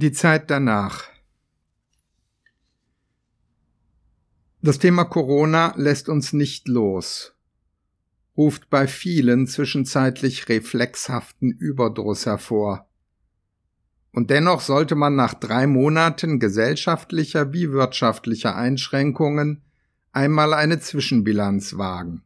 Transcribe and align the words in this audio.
Die 0.00 0.12
Zeit 0.12 0.48
danach. 0.48 1.06
Das 4.62 4.78
Thema 4.78 5.02
Corona 5.02 5.74
lässt 5.76 6.08
uns 6.08 6.32
nicht 6.32 6.68
los, 6.68 7.34
ruft 8.36 8.70
bei 8.70 8.86
vielen 8.86 9.48
zwischenzeitlich 9.48 10.48
reflexhaften 10.48 11.50
Überdruss 11.50 12.26
hervor. 12.26 12.86
Und 14.12 14.30
dennoch 14.30 14.60
sollte 14.60 14.94
man 14.94 15.16
nach 15.16 15.34
drei 15.34 15.66
Monaten 15.66 16.38
gesellschaftlicher 16.38 17.52
wie 17.52 17.72
wirtschaftlicher 17.72 18.54
Einschränkungen 18.54 19.62
einmal 20.12 20.54
eine 20.54 20.78
Zwischenbilanz 20.78 21.76
wagen. 21.76 22.22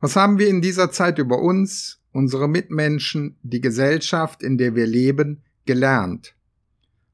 Was 0.00 0.16
haben 0.16 0.38
wir 0.38 0.48
in 0.48 0.62
dieser 0.62 0.90
Zeit 0.90 1.18
über 1.18 1.42
uns, 1.42 2.00
unsere 2.12 2.48
Mitmenschen, 2.48 3.36
die 3.42 3.60
Gesellschaft, 3.60 4.42
in 4.42 4.56
der 4.56 4.74
wir 4.74 4.86
leben, 4.86 5.42
gelernt? 5.66 6.34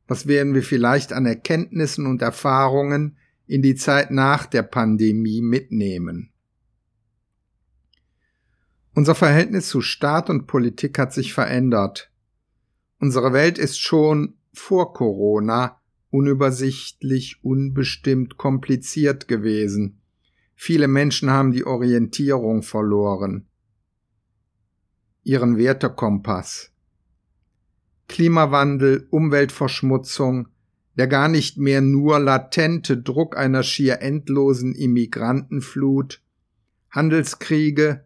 Was 0.06 0.26
werden 0.26 0.54
wir 0.54 0.62
vielleicht 0.62 1.12
an 1.12 1.26
Erkenntnissen 1.26 2.06
und 2.06 2.22
Erfahrungen 2.22 3.16
in 3.46 3.62
die 3.62 3.74
Zeit 3.74 4.10
nach 4.10 4.46
der 4.46 4.62
Pandemie 4.62 5.42
mitnehmen? 5.42 6.30
Unser 8.94 9.14
Verhältnis 9.14 9.68
zu 9.68 9.80
Staat 9.80 10.28
und 10.28 10.46
Politik 10.46 10.98
hat 10.98 11.12
sich 11.12 11.32
verändert. 11.32 12.10
Unsere 12.98 13.32
Welt 13.32 13.58
ist 13.58 13.78
schon 13.78 14.34
vor 14.52 14.92
Corona 14.92 15.80
unübersichtlich, 16.10 17.44
unbestimmt, 17.44 18.38
kompliziert 18.38 19.28
gewesen. 19.28 20.00
Viele 20.54 20.88
Menschen 20.88 21.30
haben 21.30 21.52
die 21.52 21.64
Orientierung 21.64 22.62
verloren, 22.62 23.46
ihren 25.22 25.58
Wertekompass. 25.58 26.72
Klimawandel, 28.08 29.06
Umweltverschmutzung, 29.10 30.48
der 30.96 31.06
gar 31.06 31.28
nicht 31.28 31.58
mehr 31.58 31.80
nur 31.80 32.18
latente 32.18 32.98
Druck 32.98 33.36
einer 33.36 33.62
schier 33.62 34.00
endlosen 34.00 34.74
Immigrantenflut, 34.74 36.20
Handelskriege, 36.90 38.04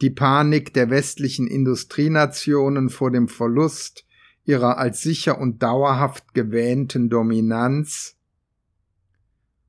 die 0.00 0.10
Panik 0.10 0.74
der 0.74 0.90
westlichen 0.90 1.46
Industrienationen 1.46 2.90
vor 2.90 3.10
dem 3.10 3.28
Verlust 3.28 4.06
ihrer 4.44 4.78
als 4.78 5.02
sicher 5.02 5.40
und 5.40 5.62
dauerhaft 5.62 6.34
gewähnten 6.34 7.08
Dominanz, 7.08 8.16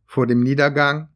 vor 0.06 0.28
dem 0.28 0.42
Niedergang, 0.42 1.10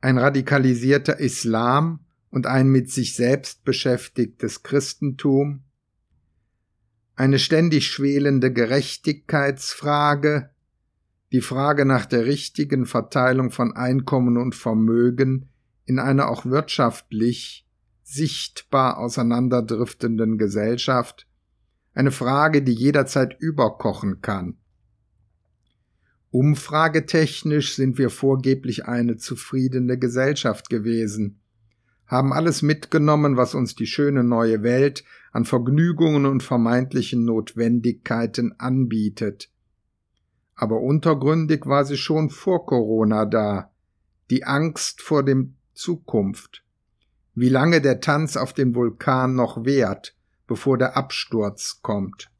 ein 0.00 0.18
radikalisierter 0.18 1.18
Islam 1.20 2.00
und 2.30 2.46
ein 2.46 2.68
mit 2.68 2.90
sich 2.90 3.14
selbst 3.14 3.64
beschäftigtes 3.64 4.62
Christentum, 4.62 5.62
eine 7.16 7.38
ständig 7.38 7.86
schwelende 7.86 8.52
Gerechtigkeitsfrage, 8.52 10.50
die 11.32 11.40
Frage 11.40 11.84
nach 11.84 12.06
der 12.06 12.26
richtigen 12.26 12.86
Verteilung 12.86 13.50
von 13.50 13.76
Einkommen 13.76 14.36
und 14.36 14.54
Vermögen 14.54 15.48
in 15.84 15.98
einer 15.98 16.28
auch 16.28 16.44
wirtschaftlich 16.46 17.66
sichtbar 18.02 18.98
auseinanderdriftenden 18.98 20.38
Gesellschaft, 20.38 21.26
eine 21.94 22.10
Frage, 22.10 22.62
die 22.62 22.72
jederzeit 22.72 23.36
überkochen 23.38 24.20
kann. 24.20 24.56
Umfragetechnisch 26.30 27.76
sind 27.76 27.96
wir 27.96 28.10
vorgeblich 28.10 28.86
eine 28.86 29.16
zufriedene 29.16 29.98
Gesellschaft 29.98 30.68
gewesen, 30.68 31.40
haben 32.06 32.32
alles 32.32 32.62
mitgenommen, 32.62 33.36
was 33.36 33.54
uns 33.54 33.74
die 33.74 33.86
schöne 33.86 34.24
neue 34.24 34.62
Welt 34.62 35.04
an 35.32 35.44
Vergnügungen 35.44 36.26
und 36.26 36.42
vermeintlichen 36.42 37.24
Notwendigkeiten 37.24 38.54
anbietet. 38.58 39.50
Aber 40.54 40.80
untergründig 40.80 41.66
war 41.66 41.84
sie 41.84 41.96
schon 41.96 42.30
vor 42.30 42.66
Corona 42.66 43.24
da, 43.24 43.70
die 44.30 44.44
Angst 44.44 45.02
vor 45.02 45.24
dem 45.24 45.54
Zukunft, 45.72 46.62
wie 47.34 47.48
lange 47.48 47.80
der 47.80 48.00
Tanz 48.00 48.36
auf 48.36 48.52
dem 48.52 48.74
Vulkan 48.74 49.34
noch 49.34 49.64
währt, 49.64 50.14
bevor 50.46 50.78
der 50.78 50.96
Absturz 50.96 51.80
kommt. 51.82 52.30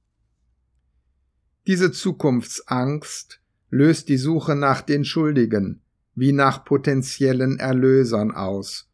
Diese 1.67 1.91
Zukunftsangst 1.91 3.41
löst 3.71 4.09
die 4.09 4.19
Suche 4.19 4.55
nach 4.55 4.83
den 4.83 5.05
Schuldigen 5.05 5.81
wie 6.15 6.33
nach 6.33 6.65
potenziellen 6.65 7.59
Erlösern 7.59 8.31
aus, 8.31 8.89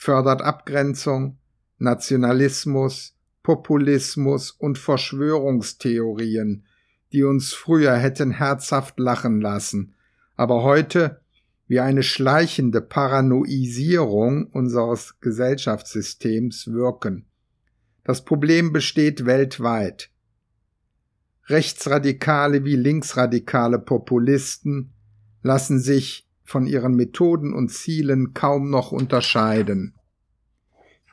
fördert 0.00 0.40
Abgrenzung, 0.40 1.36
Nationalismus, 1.76 3.18
Populismus 3.42 4.50
und 4.50 4.78
Verschwörungstheorien, 4.78 6.64
die 7.12 7.22
uns 7.22 7.52
früher 7.52 7.94
hätten 7.96 8.30
herzhaft 8.30 8.98
lachen 8.98 9.42
lassen, 9.42 9.92
aber 10.36 10.62
heute 10.62 11.20
wie 11.66 11.80
eine 11.80 12.02
schleichende 12.02 12.80
Paranoisierung 12.80 14.46
unseres 14.46 15.20
Gesellschaftssystems 15.20 16.68
wirken. 16.68 17.26
Das 18.02 18.24
Problem 18.24 18.72
besteht 18.72 19.26
weltweit. 19.26 20.08
Rechtsradikale 21.44 22.64
wie 22.64 22.76
linksradikale 22.76 23.78
Populisten 23.78 24.94
lassen 25.42 25.78
sich 25.78 26.26
von 26.50 26.66
ihren 26.66 26.96
Methoden 26.96 27.54
und 27.54 27.70
Zielen 27.70 28.34
kaum 28.34 28.70
noch 28.70 28.90
unterscheiden. 28.90 29.94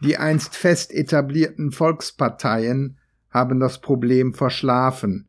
Die 0.01 0.17
einst 0.17 0.55
fest 0.55 0.91
etablierten 0.91 1.71
Volksparteien 1.71 2.97
haben 3.29 3.59
das 3.59 3.79
Problem 3.79 4.33
verschlafen, 4.33 5.27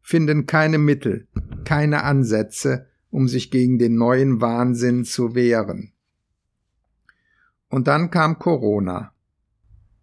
finden 0.00 0.46
keine 0.46 0.78
Mittel, 0.78 1.26
keine 1.64 2.04
Ansätze, 2.04 2.86
um 3.10 3.26
sich 3.26 3.50
gegen 3.50 3.80
den 3.80 3.96
neuen 3.96 4.40
Wahnsinn 4.40 5.04
zu 5.04 5.34
wehren. 5.34 5.92
Und 7.68 7.88
dann 7.88 8.12
kam 8.12 8.38
Corona. 8.38 9.12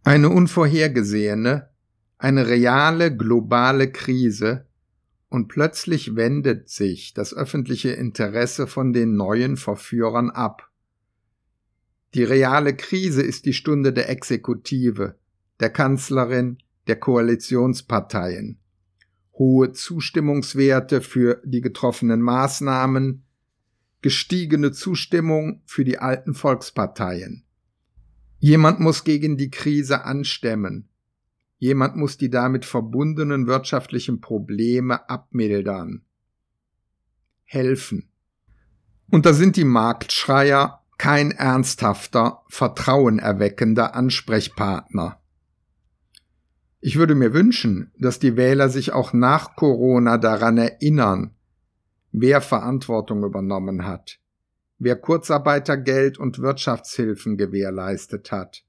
Eine 0.03 0.31
unvorhergesehene, 0.31 1.69
eine 2.17 2.47
reale 2.47 3.15
globale 3.15 3.89
Krise, 3.89 4.64
und 5.29 5.47
plötzlich 5.47 6.15
wendet 6.15 6.69
sich 6.69 7.13
das 7.13 7.33
öffentliche 7.33 7.89
Interesse 7.89 8.67
von 8.67 8.93
den 8.93 9.15
neuen 9.15 9.57
Verführern 9.57 10.29
ab. 10.29 10.69
Die 12.13 12.23
reale 12.23 12.75
Krise 12.75 13.21
ist 13.21 13.45
die 13.45 13.53
Stunde 13.53 13.91
der 13.91 14.09
Exekutive, 14.09 15.15
der 15.59 15.69
Kanzlerin, 15.69 16.57
der 16.87 16.97
Koalitionsparteien. 16.97 18.59
Hohe 19.33 19.73
Zustimmungswerte 19.73 21.01
für 21.01 21.41
die 21.43 21.59
getroffenen 21.59 22.21
Maßnahmen, 22.21 23.25
gestiegene 24.01 24.71
Zustimmung 24.71 25.61
für 25.65 25.83
die 25.83 25.97
alten 25.97 26.35
Volksparteien. 26.35 27.43
Jemand 28.39 28.79
muss 28.79 29.03
gegen 29.03 29.35
die 29.35 29.49
Krise 29.49 30.05
anstemmen, 30.05 30.87
Jemand 31.65 31.95
muss 31.95 32.15
die 32.15 32.29
damit 32.29 32.63
verbundenen 32.63 33.47
wirtschaftlichen 33.47 34.21
Probleme 34.21 35.09
abmildern. 35.09 36.03
Helfen. 37.43 38.07
Und 39.09 39.25
da 39.25 39.33
sind 39.33 39.55
die 39.55 39.63
Marktschreier 39.63 40.83
kein 40.99 41.31
ernsthafter, 41.31 42.43
vertrauenerweckender 42.49 43.95
Ansprechpartner. 43.95 45.19
Ich 46.81 46.97
würde 46.97 47.15
mir 47.15 47.33
wünschen, 47.33 47.91
dass 47.97 48.19
die 48.19 48.37
Wähler 48.37 48.69
sich 48.69 48.91
auch 48.91 49.11
nach 49.13 49.55
Corona 49.55 50.19
daran 50.19 50.59
erinnern, 50.59 51.33
wer 52.11 52.41
Verantwortung 52.41 53.23
übernommen 53.23 53.87
hat, 53.87 54.19
wer 54.77 54.97
Kurzarbeitergeld 54.97 56.19
und 56.19 56.37
Wirtschaftshilfen 56.37 57.37
gewährleistet 57.37 58.31
hat 58.31 58.63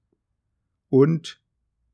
und 0.88 1.42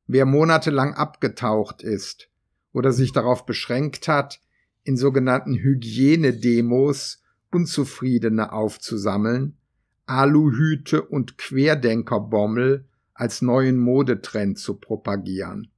Wer 0.07 0.25
monatelang 0.25 0.93
abgetaucht 0.93 1.81
ist 1.81 2.29
oder 2.71 2.91
sich 2.91 3.13
darauf 3.13 3.45
beschränkt 3.45 4.07
hat, 4.07 4.41
in 4.83 4.97
sogenannten 4.97 5.55
Hygienedemos 5.55 7.21
Unzufriedene 7.51 8.51
aufzusammeln, 8.51 9.57
Aluhüte 10.05 11.03
und 11.03 11.37
Querdenkerbommel 11.37 12.87
als 13.13 13.41
neuen 13.41 13.77
Modetrend 13.77 14.57
zu 14.57 14.75
propagieren. 14.75 15.69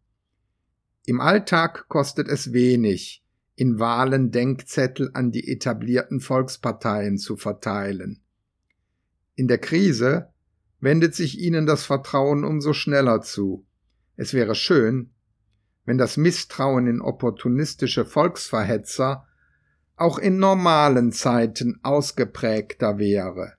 Im 1.05 1.21
Alltag 1.21 1.87
kostet 1.89 2.29
es 2.29 2.53
wenig, 2.53 3.23
in 3.55 3.77
Wahlen 3.77 4.31
Denkzettel 4.31 5.11
an 5.13 5.31
die 5.31 5.47
etablierten 5.49 6.19
Volksparteien 6.19 7.17
zu 7.17 7.35
verteilen. 7.35 8.21
In 9.35 9.47
der 9.47 9.59
Krise 9.59 10.29
wendet 10.79 11.13
sich 11.13 11.39
ihnen 11.39 11.65
das 11.65 11.83
Vertrauen 11.85 12.43
umso 12.43 12.73
schneller 12.73 13.21
zu. 13.21 13.64
Es 14.17 14.33
wäre 14.33 14.55
schön, 14.55 15.11
wenn 15.85 15.97
das 15.97 16.17
Misstrauen 16.17 16.87
in 16.87 17.01
opportunistische 17.01 18.05
Volksverhetzer 18.05 19.27
auch 19.97 20.17
in 20.17 20.37
normalen 20.37 21.11
Zeiten 21.11 21.79
ausgeprägter 21.83 22.97
wäre, 22.97 23.53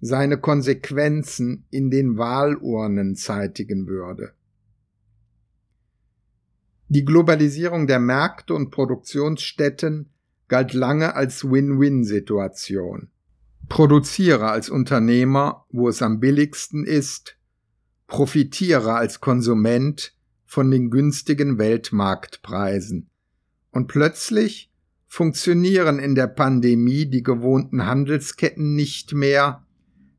seine 0.00 0.38
Konsequenzen 0.38 1.66
in 1.70 1.90
den 1.90 2.18
Wahlurnen 2.18 3.14
zeitigen 3.14 3.86
würde. 3.86 4.32
Die 6.88 7.04
Globalisierung 7.04 7.86
der 7.86 7.98
Märkte 7.98 8.54
und 8.54 8.70
Produktionsstätten 8.70 10.10
galt 10.48 10.74
lange 10.74 11.14
als 11.14 11.44
Win-Win-Situation. 11.44 13.08
Produziere 13.68 14.50
als 14.50 14.68
Unternehmer, 14.68 15.64
wo 15.70 15.88
es 15.88 16.02
am 16.02 16.20
billigsten 16.20 16.84
ist, 16.84 17.36
profitiere 18.14 18.92
als 18.92 19.20
Konsument 19.20 20.12
von 20.44 20.70
den 20.70 20.88
günstigen 20.88 21.58
Weltmarktpreisen. 21.58 23.10
Und 23.72 23.88
plötzlich 23.88 24.70
funktionieren 25.08 25.98
in 25.98 26.14
der 26.14 26.28
Pandemie 26.28 27.06
die 27.06 27.24
gewohnten 27.24 27.86
Handelsketten 27.86 28.76
nicht 28.76 29.14
mehr, 29.14 29.66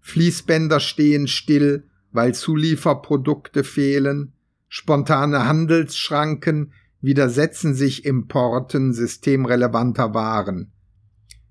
Fließbänder 0.02 0.82
stehen 0.82 1.30
still, 1.30 1.88
weil 2.12 2.36
Zulieferprodukte 2.36 3.64
fehlen, 3.64 4.34
spontane 4.68 5.48
Handelsschranken 5.48 6.74
widersetzen 7.00 7.76
sich 7.76 8.04
Importen 8.04 8.92
systemrelevanter 8.92 10.14
Waren. 10.14 10.74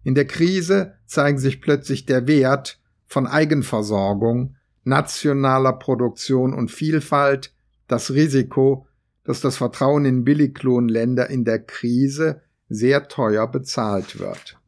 In 0.02 0.14
der 0.14 0.26
Krise 0.26 0.93
zeigen 1.06 1.38
sich 1.38 1.62
plötzlich 1.62 2.05
der 2.05 2.26
Wert 2.26 2.82
von 3.06 3.26
Eigenversorgung, 3.26 4.56
nationaler 4.85 5.73
Produktion 5.73 6.55
und 6.55 6.71
Vielfalt, 6.71 7.53
das 7.89 8.13
Risiko, 8.13 8.87
dass 9.25 9.41
das 9.41 9.57
Vertrauen 9.57 10.05
in 10.05 10.25
Billiglohnländer 10.25 11.29
in 11.31 11.45
der 11.45 11.59
Krise 11.59 12.43
sehr 12.69 13.09
teuer 13.09 13.47
bezahlt 13.47 14.19
wird. 14.19 14.59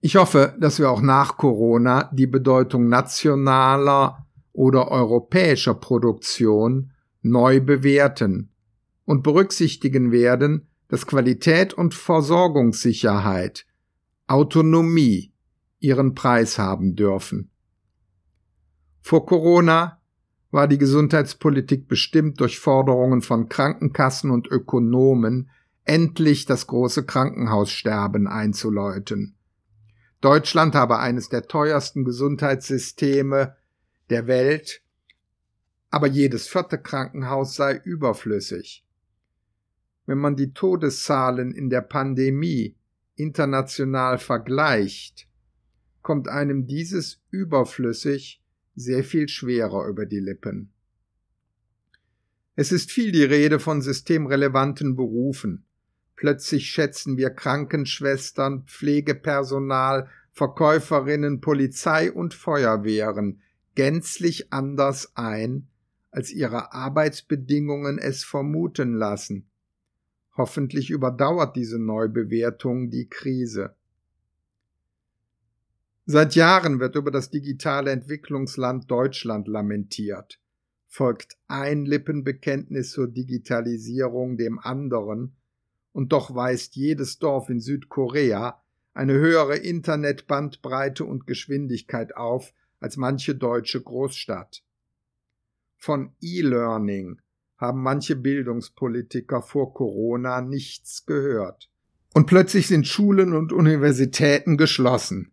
Ich 0.00 0.16
hoffe, 0.16 0.54
dass 0.60 0.78
wir 0.78 0.90
auch 0.90 1.00
nach 1.00 1.36
Corona 1.36 2.10
die 2.12 2.26
Bedeutung 2.26 2.88
nationaler 2.88 4.26
oder 4.52 4.90
europäischer 4.90 5.74
Produktion 5.74 6.92
neu 7.22 7.60
bewerten 7.60 8.50
und 9.04 9.22
berücksichtigen 9.22 10.12
werden, 10.12 10.68
dass 10.88 11.06
Qualität 11.06 11.74
und 11.74 11.94
Versorgungssicherheit, 11.94 13.66
Autonomie 14.26 15.32
ihren 15.80 16.14
Preis 16.14 16.58
haben 16.58 16.94
dürfen. 16.94 17.50
Vor 19.00 19.26
Corona 19.26 20.00
war 20.50 20.66
die 20.66 20.78
Gesundheitspolitik 20.78 21.88
bestimmt 21.88 22.40
durch 22.40 22.58
Forderungen 22.58 23.22
von 23.22 23.48
Krankenkassen 23.48 24.30
und 24.30 24.46
Ökonomen, 24.48 25.50
endlich 25.84 26.44
das 26.44 26.66
große 26.66 27.04
Krankenhaussterben 27.04 28.26
einzuläuten. 28.26 29.34
Deutschland 30.20 30.74
habe 30.74 30.98
eines 30.98 31.28
der 31.28 31.46
teuersten 31.46 32.04
Gesundheitssysteme 32.04 33.56
der 34.10 34.26
Welt, 34.26 34.82
aber 35.90 36.06
jedes 36.06 36.48
vierte 36.48 36.78
Krankenhaus 36.78 37.54
sei 37.54 37.76
überflüssig. 37.76 38.84
Wenn 40.06 40.18
man 40.18 40.36
die 40.36 40.52
Todeszahlen 40.52 41.52
in 41.52 41.70
der 41.70 41.82
Pandemie 41.82 42.76
international 43.14 44.18
vergleicht, 44.18 45.28
kommt 46.02 46.28
einem 46.28 46.66
dieses 46.66 47.20
überflüssig 47.30 48.42
sehr 48.78 49.04
viel 49.04 49.28
schwerer 49.28 49.86
über 49.88 50.06
die 50.06 50.20
Lippen. 50.20 50.70
Es 52.56 52.72
ist 52.72 52.90
viel 52.90 53.12
die 53.12 53.24
Rede 53.24 53.60
von 53.60 53.82
systemrelevanten 53.82 54.96
Berufen. 54.96 55.64
Plötzlich 56.16 56.70
schätzen 56.70 57.16
wir 57.16 57.30
Krankenschwestern, 57.30 58.64
Pflegepersonal, 58.66 60.08
Verkäuferinnen, 60.32 61.40
Polizei 61.40 62.10
und 62.10 62.34
Feuerwehren 62.34 63.40
gänzlich 63.78 64.52
anders 64.52 65.12
ein, 65.14 65.68
als 66.10 66.32
ihre 66.32 66.72
Arbeitsbedingungen 66.72 67.98
es 67.98 68.24
vermuten 68.24 68.94
lassen. 68.94 69.48
Hoffentlich 70.36 70.90
überdauert 70.90 71.54
diese 71.54 71.78
Neubewertung 71.78 72.90
die 72.90 73.08
Krise. 73.08 73.76
Seit 76.10 76.36
Jahren 76.36 76.80
wird 76.80 76.96
über 76.96 77.10
das 77.10 77.28
digitale 77.28 77.90
Entwicklungsland 77.90 78.90
Deutschland 78.90 79.46
lamentiert. 79.46 80.40
Folgt 80.86 81.36
ein 81.48 81.84
Lippenbekenntnis 81.84 82.92
zur 82.92 83.08
Digitalisierung 83.08 84.38
dem 84.38 84.58
anderen, 84.58 85.36
und 85.92 86.12
doch 86.12 86.34
weist 86.34 86.76
jedes 86.76 87.18
Dorf 87.18 87.50
in 87.50 87.60
Südkorea 87.60 88.58
eine 88.94 89.12
höhere 89.12 89.56
Internetbandbreite 89.56 91.04
und 91.04 91.26
Geschwindigkeit 91.26 92.16
auf 92.16 92.54
als 92.80 92.96
manche 92.96 93.34
deutsche 93.34 93.82
Großstadt. 93.82 94.64
Von 95.76 96.14
E-Learning 96.22 97.20
haben 97.58 97.82
manche 97.82 98.16
Bildungspolitiker 98.16 99.42
vor 99.42 99.74
Corona 99.74 100.40
nichts 100.40 101.04
gehört. 101.04 101.70
Und 102.14 102.24
plötzlich 102.24 102.66
sind 102.66 102.86
Schulen 102.86 103.34
und 103.34 103.52
Universitäten 103.52 104.56
geschlossen. 104.56 105.32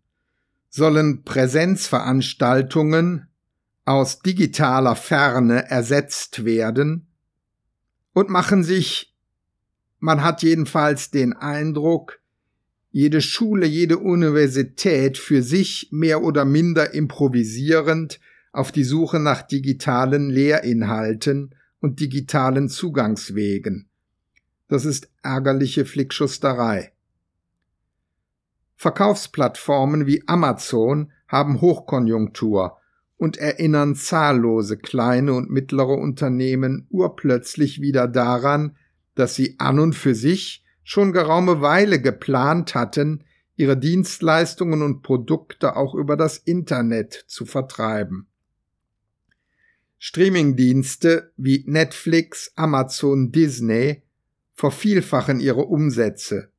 Sollen 0.76 1.24
Präsenzveranstaltungen 1.24 3.28
aus 3.86 4.20
digitaler 4.20 4.98
Ferne 4.98 5.70
ersetzt 5.70 6.44
werden 6.44 7.08
und 8.12 8.28
machen 8.28 8.66
sich 8.66 9.16
man 10.00 10.22
hat 10.22 10.44
jedenfalls 10.44 11.12
den 11.12 11.32
Eindruck, 11.32 12.20
jede 12.92 13.22
Schule, 13.22 13.66
jede 13.66 14.00
Universität 14.00 15.18
für 15.18 15.42
sich 15.42 15.88
mehr 15.92 16.22
oder 16.22 16.44
minder 16.44 16.94
improvisierend 16.94 18.20
auf 18.52 18.74
die 18.74 18.84
Suche 18.84 19.20
nach 19.20 19.42
digitalen 19.42 20.30
Lehrinhalten 20.30 21.56
und 21.80 22.02
digitalen 22.02 22.68
Zugangswegen. 22.68 23.88
Das 24.68 24.84
ist 24.84 25.10
ärgerliche 25.24 25.86
Flickschusterei. 25.86 26.92
Verkaufsplattformen 28.76 30.06
wie 30.06 30.24
Amazon 30.28 31.12
haben 31.28 31.62
Hochkonjunktur 31.62 32.78
und 33.18 33.38
erinnern 33.38 33.96
zahllose 33.96 34.78
kleine 34.78 35.34
und 35.34 35.50
mittlere 35.50 35.98
Unternehmen 35.98 36.88
urplötzlich 36.90 37.82
wieder 37.82 38.08
daran, 38.08 38.76
dass 39.16 39.36
sie 39.36 39.56
an 39.60 39.80
und 39.80 39.96
für 39.96 40.14
sich 40.14 40.64
schon 40.84 41.14
geraume 41.14 41.62
Weile 41.62 42.02
geplant 42.02 42.76
hatten, 42.76 43.24
ihre 43.56 43.78
Dienstleistungen 43.78 44.82
und 44.82 45.02
Produkte 45.02 45.78
auch 45.78 45.96
über 45.96 46.18
das 46.18 46.38
Internet 46.38 47.24
zu 47.28 47.46
vertreiben. 47.46 48.28
Streamingdienste 49.98 51.32
wie 51.38 51.64
Netflix, 51.66 52.52
Amazon, 52.56 53.32
Disney 53.32 54.04
vervielfachen 54.54 55.40
ihre 55.40 55.66
Umsätze. 55.66 56.52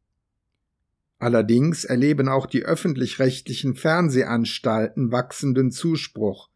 Allerdings 1.18 1.84
erleben 1.84 2.28
auch 2.28 2.46
die 2.46 2.64
öffentlich-rechtlichen 2.64 3.74
Fernsehanstalten 3.74 5.12
wachsenden 5.12 5.72
Zuspruch, 5.72 6.50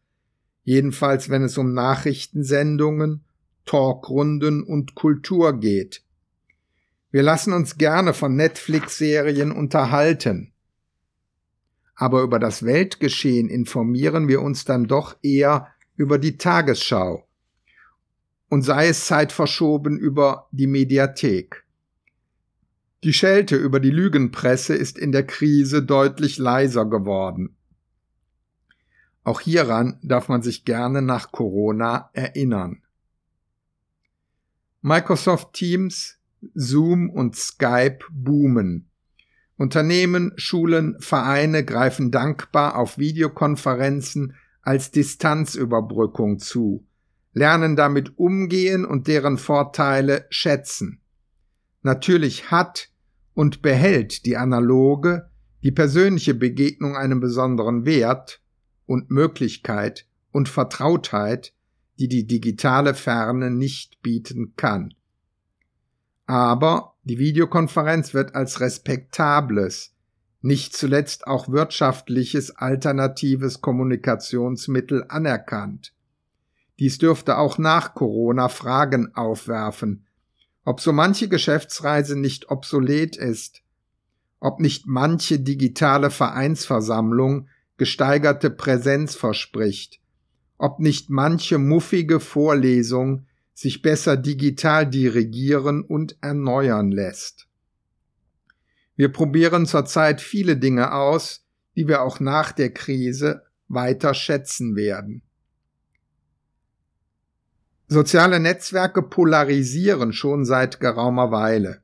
jedenfalls 0.63 1.29
wenn 1.29 1.43
es 1.43 1.57
um 1.57 1.73
Nachrichtensendungen 1.73 3.23
Talkrunden 3.65 4.63
und 4.63 4.95
Kultur 4.95 5.59
geht. 5.59 6.03
Wir 7.11 7.23
lassen 7.23 7.53
uns 7.53 7.77
gerne 7.77 8.13
von 8.13 8.35
Netflix-Serien 8.35 9.51
unterhalten. 9.51 10.53
Aber 11.95 12.21
über 12.23 12.39
das 12.39 12.63
Weltgeschehen 12.63 13.49
informieren 13.49 14.27
wir 14.27 14.41
uns 14.41 14.65
dann 14.65 14.87
doch 14.87 15.17
eher 15.21 15.67
über 15.95 16.17
die 16.17 16.37
Tagesschau 16.37 17.27
und 18.49 18.63
sei 18.63 18.87
es 18.87 19.05
zeitverschoben 19.05 19.97
über 19.97 20.47
die 20.51 20.67
Mediathek. 20.67 21.60
Die 23.03 23.13
Schelte 23.13 23.55
über 23.55 23.79
die 23.79 23.89
Lügenpresse 23.89 24.75
ist 24.75 24.99
in 24.99 25.11
der 25.11 25.25
Krise 25.25 25.81
deutlich 25.81 26.37
leiser 26.37 26.85
geworden. 26.85 27.55
Auch 29.23 29.41
hieran 29.41 29.97
darf 30.03 30.29
man 30.29 30.43
sich 30.43 30.65
gerne 30.65 31.01
nach 31.01 31.31
Corona 31.31 32.11
erinnern. 32.13 32.83
Microsoft 34.81 35.53
Teams, 35.53 36.19
Zoom 36.53 37.09
und 37.09 37.35
Skype 37.35 37.99
boomen. 38.11 38.87
Unternehmen, 39.57 40.33
Schulen, 40.37 40.95
Vereine 40.99 41.65
greifen 41.65 42.11
dankbar 42.11 42.77
auf 42.77 42.99
Videokonferenzen 42.99 44.35
als 44.61 44.91
Distanzüberbrückung 44.91 46.37
zu, 46.37 46.85
lernen 47.33 47.75
damit 47.75 48.17
umgehen 48.19 48.85
und 48.85 49.07
deren 49.07 49.39
Vorteile 49.39 50.25
schätzen. 50.29 50.99
Natürlich 51.83 52.51
hat 52.51 52.90
und 53.33 53.61
behält 53.61 54.25
die 54.25 54.37
analoge, 54.37 55.29
die 55.63 55.71
persönliche 55.71 56.33
Begegnung 56.33 56.95
einen 56.95 57.19
besonderen 57.19 57.85
Wert 57.85 58.41
und 58.85 59.11
Möglichkeit 59.11 60.05
und 60.31 60.49
Vertrautheit, 60.49 61.53
die 61.99 62.07
die 62.07 62.25
digitale 62.25 62.93
Ferne 62.93 63.51
nicht 63.51 64.01
bieten 64.01 64.53
kann. 64.55 64.93
Aber 66.25 66.95
die 67.03 67.19
Videokonferenz 67.19 68.13
wird 68.13 68.35
als 68.35 68.59
respektables, 68.59 69.93
nicht 70.41 70.75
zuletzt 70.75 71.27
auch 71.27 71.49
wirtschaftliches 71.49 72.55
alternatives 72.55 73.61
Kommunikationsmittel 73.61 75.05
anerkannt. 75.07 75.93
Dies 76.79 76.97
dürfte 76.97 77.37
auch 77.37 77.59
nach 77.59 77.93
Corona 77.93 78.49
Fragen 78.49 79.13
aufwerfen, 79.13 80.07
ob 80.63 80.79
so 80.79 80.93
manche 80.93 81.27
Geschäftsreise 81.27 82.17
nicht 82.17 82.49
obsolet 82.49 83.15
ist, 83.15 83.63
ob 84.39 84.59
nicht 84.59 84.87
manche 84.87 85.39
digitale 85.39 86.11
Vereinsversammlung 86.11 87.47
gesteigerte 87.77 88.49
Präsenz 88.49 89.15
verspricht, 89.15 89.99
ob 90.57 90.79
nicht 90.79 91.09
manche 91.09 91.57
muffige 91.57 92.19
Vorlesung 92.19 93.25
sich 93.53 93.81
besser 93.81 94.17
digital 94.17 94.89
dirigieren 94.89 95.83
und 95.83 96.17
erneuern 96.21 96.91
lässt. 96.91 97.47
Wir 98.95 99.11
probieren 99.11 99.65
zurzeit 99.65 100.21
viele 100.21 100.57
Dinge 100.57 100.93
aus, 100.93 101.45
die 101.75 101.87
wir 101.87 102.01
auch 102.01 102.19
nach 102.19 102.51
der 102.51 102.71
Krise 102.71 103.43
weiter 103.67 104.13
schätzen 104.13 104.75
werden. 104.75 105.23
Soziale 107.93 108.39
Netzwerke 108.39 109.01
polarisieren 109.01 110.13
schon 110.13 110.45
seit 110.45 110.79
geraumer 110.79 111.29
Weile. 111.31 111.81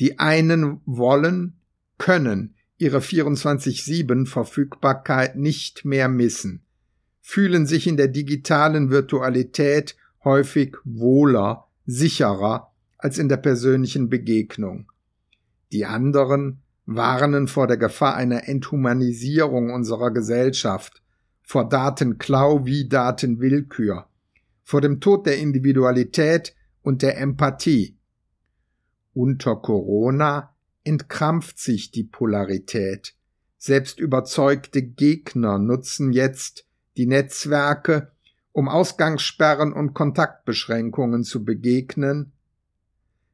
Die 0.00 0.18
einen 0.18 0.80
wollen, 0.86 1.54
können 1.98 2.56
ihre 2.78 2.98
24-7 2.98 4.26
Verfügbarkeit 4.26 5.36
nicht 5.36 5.84
mehr 5.84 6.08
missen, 6.08 6.64
fühlen 7.20 7.64
sich 7.68 7.86
in 7.86 7.96
der 7.96 8.08
digitalen 8.08 8.90
Virtualität 8.90 9.94
häufig 10.24 10.74
wohler, 10.82 11.68
sicherer 11.86 12.72
als 12.98 13.16
in 13.16 13.28
der 13.28 13.36
persönlichen 13.36 14.08
Begegnung. 14.08 14.90
Die 15.70 15.84
anderen 15.84 16.58
warnen 16.86 17.46
vor 17.46 17.68
der 17.68 17.76
Gefahr 17.76 18.16
einer 18.16 18.48
Enthumanisierung 18.48 19.70
unserer 19.72 20.10
Gesellschaft, 20.10 21.04
vor 21.44 21.68
Datenklau 21.68 22.66
wie 22.66 22.88
Datenwillkür, 22.88 24.09
vor 24.70 24.80
dem 24.80 25.00
Tod 25.00 25.26
der 25.26 25.36
Individualität 25.38 26.54
und 26.82 27.02
der 27.02 27.18
Empathie. 27.18 27.98
Unter 29.12 29.56
Corona 29.56 30.54
entkrampft 30.84 31.58
sich 31.58 31.90
die 31.90 32.04
Polarität. 32.04 33.16
Selbst 33.58 33.98
überzeugte 33.98 34.80
Gegner 34.82 35.58
nutzen 35.58 36.12
jetzt 36.12 36.66
die 36.96 37.06
Netzwerke, 37.06 38.12
um 38.52 38.68
Ausgangssperren 38.68 39.72
und 39.72 39.92
Kontaktbeschränkungen 39.92 41.24
zu 41.24 41.44
begegnen, 41.44 42.30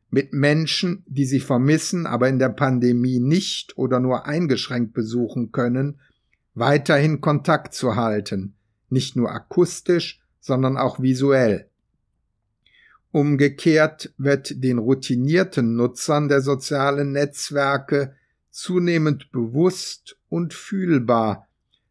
mit 0.09 0.33
Menschen, 0.33 1.05
die 1.07 1.27
sie 1.27 1.41
vermissen, 1.41 2.07
aber 2.07 2.31
in 2.31 2.39
der 2.39 2.49
Pandemie 2.49 3.21
nicht 3.21 3.77
oder 3.77 4.01
nur 4.01 4.25
eingeschränkt 4.25 4.95
besuchen 4.95 5.53
können, 5.53 6.01
weiterhin 6.55 7.21
Kontakt 7.21 7.75
zu 7.75 7.95
halten, 7.95 8.55
nicht 8.89 9.17
nur 9.17 9.31
akustisch, 9.31 10.23
sondern 10.47 10.77
auch 10.77 11.01
visuell. 11.01 11.69
Umgekehrt 13.11 14.15
wird 14.17 14.63
den 14.63 14.79
routinierten 14.79 15.75
Nutzern 15.75 16.29
der 16.29 16.41
sozialen 16.41 17.11
Netzwerke 17.11 18.15
zunehmend 18.51 19.33
bewusst 19.33 20.17
und 20.29 20.55
fühlbar, 20.55 21.49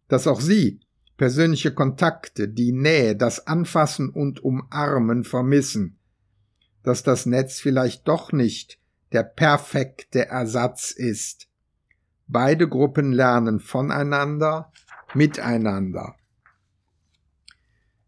dass 0.08 0.26
auch 0.26 0.40
sie 0.40 0.80
persönliche 1.18 1.74
Kontakte, 1.74 2.48
die 2.48 2.72
Nähe, 2.72 3.16
das 3.18 3.46
Anfassen 3.46 4.10
und 4.10 4.42
Umarmen 4.42 5.26
vermissen, 5.26 5.98
dass 6.84 7.04
das 7.04 7.26
Netz 7.26 7.60
vielleicht 7.60 8.08
doch 8.08 8.32
nicht 8.32 8.80
der 9.12 9.24
perfekte 9.24 10.28
Ersatz 10.28 10.92
ist. 10.92 11.48
Beide 12.28 12.70
Gruppen 12.70 13.12
lernen 13.12 13.60
voneinander, 13.60 14.72
miteinander. 15.14 16.16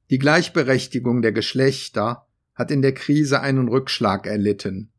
Die 0.09 0.19
Gleichberechtigung 0.19 1.21
der 1.21 1.31
Geschlechter 1.31 2.27
hat 2.55 2.71
in 2.71 2.81
der 2.81 2.93
Krise 2.93 3.41
einen 3.41 3.67
Rückschlag 3.67 4.25
erlitten. 4.25 4.89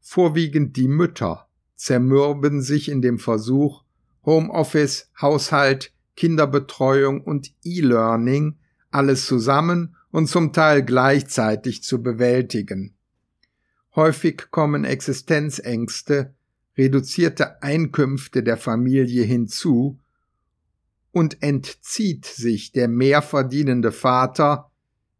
Vorwiegend 0.00 0.76
die 0.76 0.88
Mütter 0.88 1.48
zermürben 1.76 2.62
sich 2.62 2.88
in 2.88 3.02
dem 3.02 3.18
Versuch, 3.18 3.84
Homeoffice, 4.24 5.10
Haushalt, 5.20 5.92
Kinderbetreuung 6.16 7.22
und 7.22 7.52
E-Learning 7.64 8.56
alles 8.90 9.26
zusammen 9.26 9.96
und 10.10 10.26
zum 10.26 10.52
Teil 10.52 10.82
gleichzeitig 10.82 11.82
zu 11.82 12.02
bewältigen. 12.02 12.94
Häufig 13.94 14.50
kommen 14.50 14.84
Existenzängste, 14.84 16.34
reduzierte 16.76 17.62
Einkünfte 17.62 18.42
der 18.42 18.56
Familie 18.56 19.22
hinzu 19.22 19.99
und 21.12 21.42
entzieht 21.42 22.24
sich 22.24 22.72
der 22.72 22.88
mehr 22.88 23.22
verdienende 23.22 23.92
Vater 23.92 24.70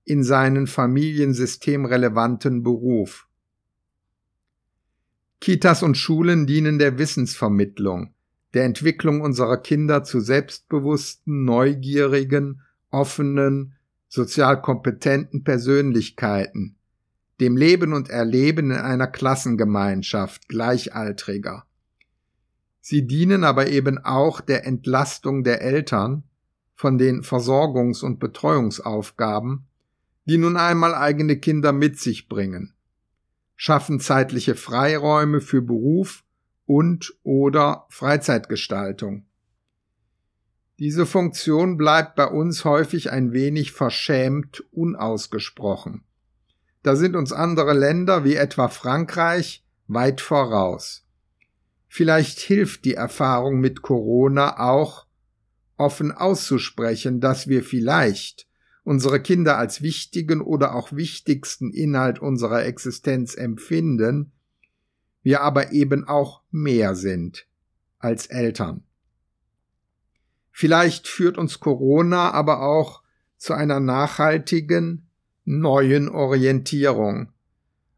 in 0.05 0.23
seinen 0.23 0.67
familiensystemrelevanten 0.67 2.63
Beruf. 2.63 3.29
Kitas 5.41 5.83
und 5.83 5.97
Schulen 5.97 6.47
dienen 6.47 6.79
der 6.79 6.99
Wissensvermittlung, 6.99 8.13
der 8.53 8.65
Entwicklung 8.65 9.21
unserer 9.21 9.57
Kinder 9.57 10.05
zu 10.05 10.21
selbstbewussten, 10.21 11.45
neugierigen, 11.45 12.63
offenen, 12.91 13.75
sozial 14.09 14.61
kompetenten 14.61 15.45
Persönlichkeiten, 15.45 16.77
dem 17.41 17.57
Leben 17.57 17.93
und 17.93 18.11
Erleben 18.11 18.71
in 18.71 18.77
einer 18.77 19.07
Klassengemeinschaft 19.07 20.49
Gleichaltriger. 20.49 21.65
Sie 22.81 23.07
dienen 23.07 23.45
aber 23.45 23.69
eben 23.69 23.99
auch 23.99 24.41
der 24.41 24.67
Entlastung 24.67 25.45
der 25.45 25.61
Eltern 25.61 26.25
von 26.75 26.97
den 26.97 27.23
Versorgungs- 27.23 28.03
und 28.03 28.19
Betreuungsaufgaben, 28.19 29.67
die 30.25 30.39
nun 30.39 30.57
einmal 30.57 30.95
eigene 30.95 31.37
Kinder 31.37 31.73
mit 31.73 31.99
sich 31.99 32.29
bringen, 32.29 32.73
schaffen 33.57 34.01
zeitliche 34.01 34.55
Freiräume 34.55 35.41
für 35.41 35.61
Beruf 35.61 36.25
und 36.65 37.15
oder 37.23 37.87
Freizeitgestaltung. 37.91 39.27
Diese 40.79 41.05
Funktion 41.05 41.77
bleibt 41.77 42.15
bei 42.15 42.27
uns 42.27 42.65
häufig 42.65 43.13
ein 43.13 43.33
wenig 43.33 43.73
verschämt 43.73 44.65
unausgesprochen. 44.71 46.05
Da 46.83 46.97
sind 46.97 47.17
uns 47.17 47.33
andere 47.33 47.75
Länder 47.75 48.25
wie 48.25 48.37
etwa 48.37 48.69
Frankreich 48.69 49.63
weit 49.89 50.23
voraus. 50.23 51.05
Vielleicht 51.93 52.39
hilft 52.39 52.85
die 52.85 52.95
Erfahrung 52.95 53.59
mit 53.59 53.83
Corona 53.83 54.61
auch, 54.61 55.07
offen 55.77 56.13
auszusprechen, 56.13 57.19
dass 57.19 57.49
wir 57.49 57.65
vielleicht 57.65 58.47
unsere 58.85 59.21
Kinder 59.21 59.59
als 59.59 59.83
wichtigen 59.83 60.41
oder 60.41 60.77
auch 60.77 60.93
wichtigsten 60.93 61.73
Inhalt 61.73 62.21
unserer 62.21 62.65
Existenz 62.65 63.35
empfinden, 63.35 64.31
wir 65.25 65.41
aber 65.41 65.73
eben 65.73 66.07
auch 66.07 66.43
mehr 66.53 66.95
sind 66.95 67.49
als 67.99 68.27
Eltern. 68.27 68.85
Vielleicht 70.53 71.09
führt 71.09 71.39
uns 71.39 71.59
Corona 71.59 72.31
aber 72.31 72.63
auch 72.63 73.03
zu 73.37 73.53
einer 73.53 73.81
nachhaltigen, 73.81 75.09
neuen 75.45 76.09
Orientierung, 76.09 77.33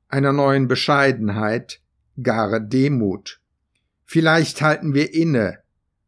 einer 0.09 0.33
neuen 0.33 0.67
Bescheidenheit, 0.67 1.83
gar 2.23 2.59
Demut. 2.59 3.42
Vielleicht 4.05 4.63
halten 4.63 4.95
wir 4.95 5.15
inne, 5.15 5.59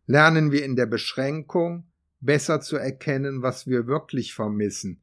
lernen 0.06 0.52
wir 0.52 0.64
in 0.64 0.76
der 0.76 0.86
Beschränkung 0.86 1.86
besser 2.20 2.60
zu 2.60 2.76
erkennen, 2.76 3.42
was 3.42 3.66
wir 3.66 3.86
wirklich 3.86 4.34
vermissen, 4.34 5.00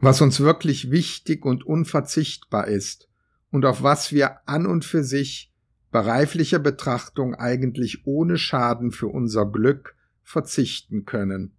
was 0.00 0.20
uns 0.20 0.40
wirklich 0.40 0.90
wichtig 0.90 1.44
und 1.44 1.64
unverzichtbar 1.64 2.68
ist 2.68 3.08
und 3.50 3.64
auf 3.64 3.82
was 3.82 4.12
wir 4.12 4.48
an 4.48 4.66
und 4.66 4.84
für 4.84 5.04
sich 5.04 5.52
bei 5.90 6.00
reiflicher 6.00 6.58
Betrachtung 6.58 7.34
eigentlich 7.34 8.06
ohne 8.06 8.38
Schaden 8.38 8.92
für 8.92 9.08
unser 9.08 9.46
Glück 9.46 9.94
verzichten 10.22 11.04
können. 11.04 11.52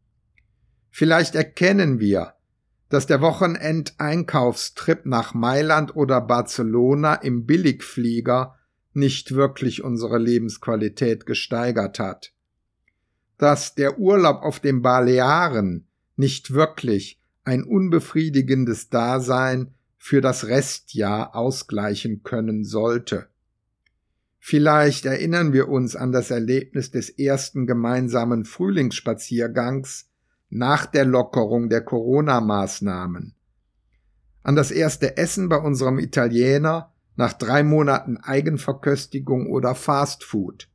Vielleicht 0.89 1.35
erkennen 1.35 1.99
wir, 1.99 2.33
dass 2.89 3.07
der 3.07 3.21
Wochenendeinkaufstrip 3.21 5.05
nach 5.05 5.33
Mailand 5.33 5.95
oder 5.95 6.21
Barcelona 6.21 7.15
im 7.15 7.45
Billigflieger 7.45 8.55
nicht 8.95 9.35
wirklich 9.35 9.83
unsere 9.83 10.17
Lebensqualität 10.17 11.25
gesteigert 11.25 11.99
hat. 11.99 12.33
Dass 13.37 13.75
der 13.75 13.99
Urlaub 13.99 14.43
auf 14.43 14.59
den 14.59 14.81
Balearen 14.81 15.87
nicht 16.15 16.53
wirklich 16.53 17.19
ein 17.43 17.63
unbefriedigendes 17.63 18.89
Dasein 18.89 19.73
für 19.97 20.21
das 20.21 20.47
Restjahr 20.47 21.35
ausgleichen 21.35 22.23
können 22.23 22.63
sollte. 22.63 23.27
Vielleicht 24.39 25.05
erinnern 25.05 25.53
wir 25.53 25.69
uns 25.69 25.95
an 25.95 26.11
das 26.11 26.29
Erlebnis 26.29 26.91
des 26.91 27.09
ersten 27.09 27.65
gemeinsamen 27.65 28.43
Frühlingsspaziergangs 28.43 30.09
nach 30.49 30.85
der 30.85 31.05
Lockerung 31.05 31.69
der 31.69 31.81
Corona-Maßnahmen, 31.81 33.33
an 34.43 34.55
das 34.55 34.71
erste 34.71 35.17
Essen 35.17 35.49
bei 35.49 35.57
unserem 35.57 35.97
Italiener 35.97 36.92
nach 37.15 37.33
drei 37.33 37.63
Monaten 37.63 38.17
Eigenverköstigung 38.17 39.49
oder 39.49 39.75
Fast 39.75 40.23
Food. 40.23 40.69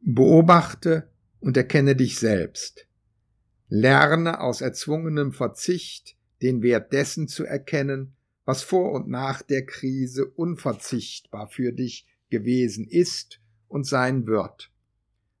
Beobachte 0.00 1.10
und 1.40 1.56
erkenne 1.56 1.96
dich 1.96 2.18
selbst. 2.18 2.86
Lerne 3.68 4.40
aus 4.40 4.60
erzwungenem 4.60 5.32
Verzicht 5.32 6.16
den 6.42 6.62
Wert 6.62 6.92
dessen 6.92 7.28
zu 7.28 7.44
erkennen, 7.44 8.16
was 8.44 8.62
vor 8.62 8.92
und 8.92 9.08
nach 9.08 9.42
der 9.42 9.64
Krise 9.64 10.26
unverzichtbar 10.26 11.48
für 11.48 11.72
dich 11.72 12.06
gewesen 12.30 12.86
ist 12.88 13.40
und 13.68 13.86
sein 13.86 14.26
wird. 14.26 14.70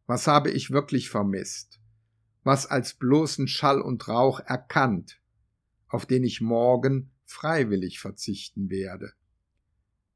Was 0.06 0.26
habe 0.26 0.50
ich 0.50 0.70
wirklich 0.70 1.10
vermisst? 1.10 1.80
Was 2.44 2.66
als 2.66 2.94
bloßen 2.94 3.48
Schall 3.48 3.80
und 3.80 4.08
Rauch 4.08 4.40
erkannt, 4.40 5.20
auf 5.88 6.06
den 6.06 6.24
ich 6.24 6.40
morgen 6.40 7.11
freiwillig 7.32 7.98
verzichten 7.98 8.70
werde? 8.70 9.12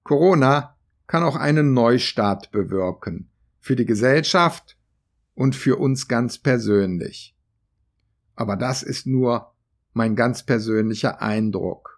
Corona 0.03 0.77
kann 1.07 1.25
auch 1.25 1.37
einen 1.37 1.73
Neustart 1.73 2.51
bewirken, 2.53 3.31
für 3.61 3.75
die 3.75 3.87
Gesellschaft 3.87 4.77
und 5.35 5.57
für 5.57 5.77
uns 5.77 6.09
ganz 6.09 6.39
persönlich. 6.39 7.37
Aber 8.35 8.57
das 8.57 8.83
ist 8.83 9.07
nur 9.07 9.55
mein 9.93 10.15
ganz 10.15 10.45
persönlicher 10.45 11.21
Eindruck. 11.21 11.96